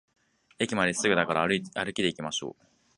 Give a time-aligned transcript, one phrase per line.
[0.57, 2.65] 駅まですぐだから歩きでいきましょう